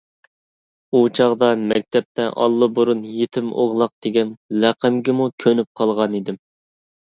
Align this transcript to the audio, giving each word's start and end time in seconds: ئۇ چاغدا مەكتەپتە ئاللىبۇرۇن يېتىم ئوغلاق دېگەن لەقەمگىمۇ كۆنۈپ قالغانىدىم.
ئۇ 0.91 1.01
چاغدا 1.19 1.49
مەكتەپتە 1.73 2.25
ئاللىبۇرۇن 2.47 3.05
يېتىم 3.19 3.53
ئوغلاق 3.61 3.95
دېگەن 4.09 4.35
لەقەمگىمۇ 4.67 5.33
كۆنۈپ 5.47 5.75
قالغانىدىم. 5.83 6.45